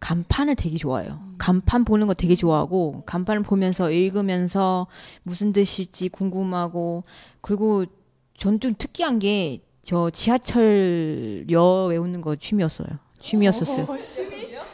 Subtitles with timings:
[0.00, 1.20] 간판을 되게 좋아해요.
[1.38, 4.86] 간판 보는 거 되게 좋아하고 간판을 보면서 읽으면서
[5.22, 7.04] 무슨 뜻일지 궁금하고
[7.40, 7.84] 그리고
[8.36, 12.88] 전 좀 특이한 게 저 지하철역 외우는 거 취미였어요.
[13.20, 13.86] 취미였었어요.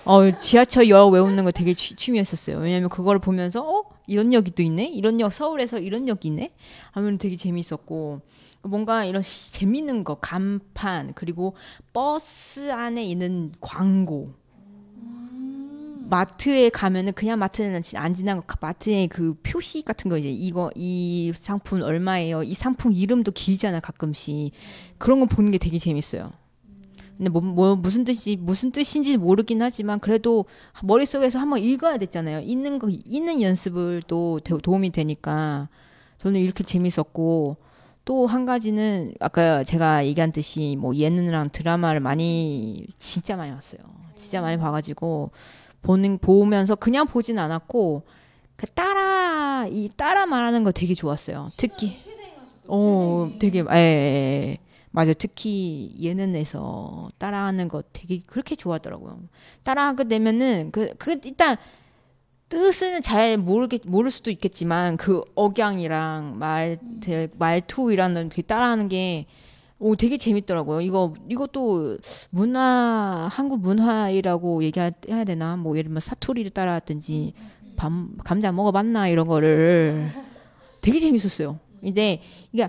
[0.07, 2.57] 어, 지하철 역 외우는 거 되게 취, 취미였었어요.
[2.59, 4.87] 왜냐면 그걸 보면서 어 이런 역이 또 있네.
[4.87, 6.55] 이런 역 서울에서 이런 역이 있네.
[6.93, 8.23] 하면 되게 재밌었고
[8.63, 11.55] 뭔가 이런 시, 재밌는 거 간판 그리고
[11.93, 14.33] 버스 안에 있는 광고
[16.13, 21.81] 마트에 가면은 그냥 마트는 안 지나고 마트에 그 표시 같은 거 이제 이거 이 상품
[21.81, 22.43] 얼마예요?
[22.43, 24.53] 이 상품 이름도 길잖아 가끔씩
[24.99, 26.31] 그런 거 보는 게 되게 재밌어요.
[27.17, 30.45] 근데 뭐, 뭐 무슨 뜻이 무슨 뜻인지 모르긴 하지만 그래도
[30.83, 32.41] 머릿속에서 한번 읽어야 됐잖아요.
[32.41, 35.71] 읽는 거 읽는 연습을 또 도움이 되니까
[36.19, 37.57] 저는 이렇게 재밌었고
[38.05, 43.81] 또한 가지는 아까 제가 얘기한 듯이 뭐 예능이랑 드라마를 많이 진짜 많이 봤어요.
[44.15, 45.31] 진짜 많이 봐가지고
[45.83, 48.05] 보는 보면서 그냥 보진 않았고
[48.57, 51.51] 그 따라 이 따라 말하는 거 되게 좋았어요.
[51.57, 51.97] 특히
[52.69, 54.59] 어 되게 예, 예, 예.
[54.93, 59.21] 맞아 특히 예능에서 따라하는 거 되게 그렇게 좋아하더라고요.
[59.65, 61.57] 따라하게 되면은 그, 그 일단
[62.51, 66.77] 뜻은 잘 모르겠 모를 수도 있겠지만 그 억양이랑 말
[67.39, 69.27] 말투 이라는 그 따라하는 게
[69.83, 70.81] 오, 되게 재밌더라고요.
[70.81, 71.99] 이거, 이것도
[72.31, 74.93] 문화, 한국 문화이라고 얘기해야
[75.27, 75.57] 되나?
[75.57, 77.35] 뭐, 예를 들면 사투리를 따라하든지,
[77.75, 79.09] 밤, 감자 먹어봤나?
[79.09, 80.13] 이런 거를
[80.83, 81.59] 되게 재밌었어요.
[81.81, 82.69] 근데, 이게,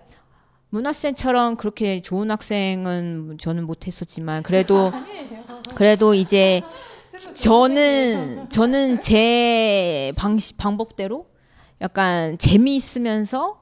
[0.70, 4.92] 문화쌤처럼 그렇게 좋은 학생은 저는 못했었지만, 그래도,
[5.76, 6.64] 그래도 이제,
[7.36, 11.28] 저는, 저는 제 방식, 방법대로
[11.80, 13.60] 약간 재미있으면서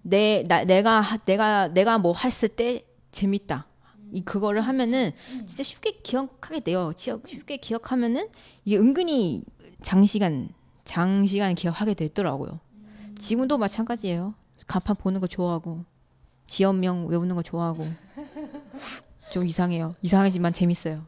[0.00, 2.84] 내, 나, 내가, 내가, 내가 뭐 했을 때
[3.16, 3.66] 재밌다.
[4.12, 5.12] 이 그거를 하면은
[5.46, 6.92] 진짜 쉽게 기억하게 돼요.
[6.96, 8.28] 쉽게 기억하면은
[8.64, 9.42] 이게 은근히
[9.82, 10.50] 장시간,
[10.84, 12.60] 장시간 기억하게 되더라고요.
[13.18, 14.34] 지금도 마찬가지예요.
[14.66, 15.84] 간판 보는 거 좋아하고,
[16.46, 17.86] 지역명 외우는 거 좋아하고.
[19.32, 19.96] 좀 이상해요.
[20.02, 21.04] 이상하지만 재밌어요.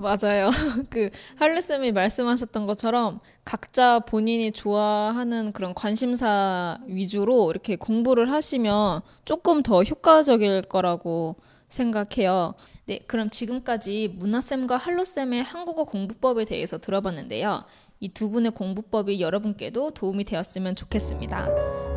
[0.00, 0.50] 맞아요.
[0.90, 9.62] 그 할리 쌤이 말씀하셨던 것처럼 각자 본인이 좋아하는 그런 관심사 위주로 이렇게 공부를 하시면 조금
[9.62, 11.36] 더 효과적일 거라고
[11.68, 12.54] 생각해요.
[12.89, 17.63] 네, 그럼 지금까지 문화쌤과 할로쌤의 한국어 공부법에 대해서 들어봤는데요.
[18.01, 21.47] 이 두 분의 공부법이 여러분께도 도움이 되었으면 좋겠습니다.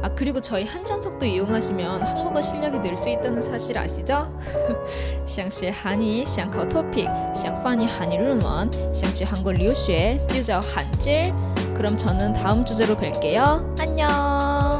[0.00, 4.28] 아, 그리고 저희 한전톡도 이용하시면 한국어 실력이 늘 수 있다는 사실 아시죠?
[5.26, 11.32] 像是韩语想考 토픽, 想翻译韩语论文,想去 한국 留学,就叫한질.
[11.74, 13.80] 그럼 저는 다음 주제로 뵐게요.
[13.80, 14.71] 안녕!